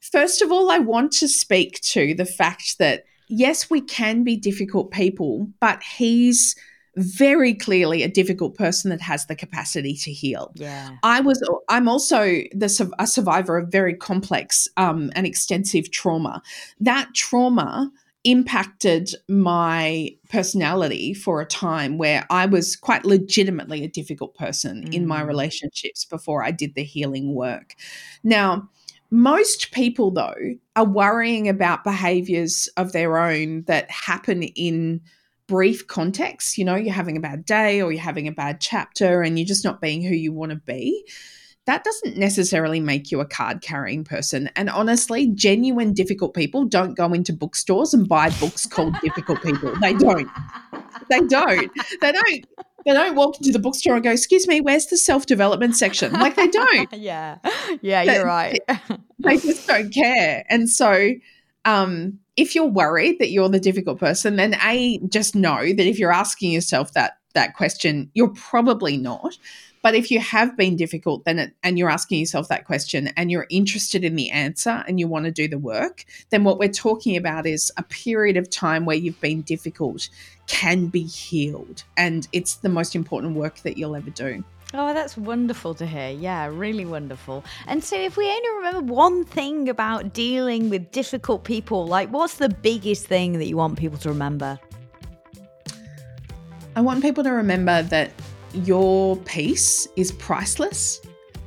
[0.00, 4.36] first of all, I want to speak to the fact that yes, we can be
[4.36, 6.54] difficult people, but he's
[6.96, 10.52] very clearly a difficult person that has the capacity to heal.
[10.54, 10.96] Yeah.
[11.02, 16.42] I was I'm also the a survivor of very complex um, and extensive trauma.
[16.80, 17.90] That trauma
[18.24, 24.94] impacted my personality for a time where I was quite legitimately a difficult person mm.
[24.94, 25.26] in my mm.
[25.26, 27.74] relationships before I did the healing work.
[28.22, 28.68] Now,
[29.10, 30.34] most people though
[30.76, 35.00] are worrying about behaviors of their own that happen in
[35.52, 39.20] brief context, you know, you're having a bad day or you're having a bad chapter
[39.20, 41.06] and you're just not being who you want to be,
[41.66, 44.48] that doesn't necessarily make you a card carrying person.
[44.56, 49.78] And honestly, genuine difficult people don't go into bookstores and buy books called difficult people.
[49.78, 50.30] They don't.
[51.10, 51.70] They don't.
[52.00, 52.46] They don't.
[52.86, 56.14] They don't walk into the bookstore and go, "Excuse me, where's the self development section?"
[56.14, 56.90] Like they don't.
[56.94, 57.38] yeah,
[57.82, 58.58] yeah, you're right.
[59.18, 61.10] they just don't care, and so
[61.66, 65.98] um, if you're worried that you're the difficult person, then a just know that if
[65.98, 69.38] you're asking yourself that that question, you're probably not.
[69.82, 73.30] But if you have been difficult, then it, and you're asking yourself that question and
[73.30, 76.68] you're interested in the answer and you want to do the work, then what we're
[76.68, 80.08] talking about is a period of time where you've been difficult
[80.46, 81.82] can be healed.
[81.96, 84.44] And it's the most important work that you'll ever do.
[84.74, 86.08] Oh, that's wonderful to hear.
[86.10, 87.44] Yeah, really wonderful.
[87.66, 92.36] And so, if we only remember one thing about dealing with difficult people, like what's
[92.36, 94.58] the biggest thing that you want people to remember?
[96.74, 98.12] I want people to remember that
[98.54, 101.02] your peace is priceless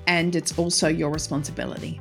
[0.05, 1.99] and it's also your responsibility.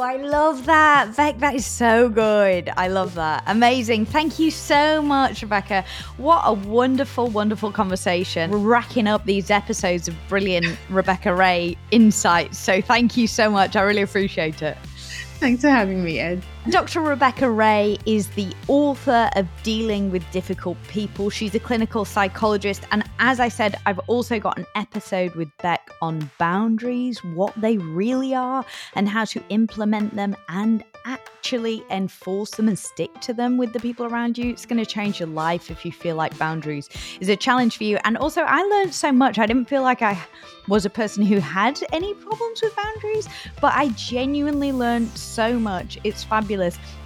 [0.00, 1.16] I love that.
[1.16, 2.70] Beck, that is so good.
[2.76, 3.42] I love that.
[3.46, 4.06] Amazing.
[4.06, 5.84] Thank you so much, Rebecca.
[6.16, 8.50] What a wonderful, wonderful conversation.
[8.50, 12.58] We're racking up these episodes of brilliant Rebecca Ray insights.
[12.58, 13.76] So thank you so much.
[13.76, 14.76] I really appreciate it.
[15.38, 16.42] Thanks for having me, Ed.
[16.68, 17.00] Dr.
[17.00, 21.30] Rebecca Ray is the author of Dealing with Difficult People.
[21.30, 22.82] She's a clinical psychologist.
[22.92, 27.78] And as I said, I've also got an episode with Beck on boundaries, what they
[27.78, 28.62] really are,
[28.94, 33.80] and how to implement them and actually enforce them and stick to them with the
[33.80, 34.50] people around you.
[34.50, 36.90] It's going to change your life if you feel like boundaries
[37.20, 37.98] is a challenge for you.
[38.04, 39.38] And also, I learned so much.
[39.38, 40.22] I didn't feel like I
[40.68, 43.28] was a person who had any problems with boundaries,
[43.62, 45.98] but I genuinely learned so much.
[46.04, 46.49] It's fabulous.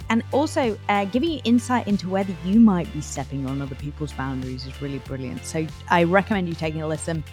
[0.09, 4.13] And also, uh, giving you insight into whether you might be stepping on other people's
[4.13, 5.45] boundaries is really brilliant.
[5.45, 7.23] So, I recommend you taking a listen.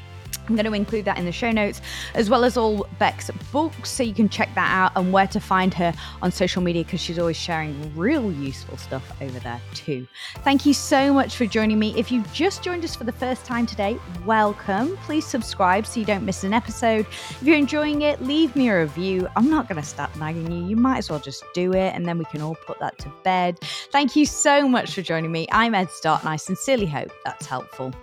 [0.53, 1.81] I'm going to include that in the show notes,
[2.13, 5.41] as well as all Beck's books, so you can check that out and where to
[5.41, 10.07] find her on social media because she's always sharing real useful stuff over there too.
[10.41, 11.95] Thank you so much for joining me.
[11.97, 14.99] If you've just joined us for the first time today, welcome.
[14.99, 17.07] Please subscribe so you don't miss an episode.
[17.31, 19.29] If you're enjoying it, leave me a review.
[19.35, 20.67] I'm not going to start nagging you.
[20.67, 23.13] You might as well just do it and then we can all put that to
[23.25, 23.59] bed.
[23.91, 25.47] Thank you so much for joining me.
[25.51, 27.95] I'm Ed Stott and I sincerely hope that's helpful.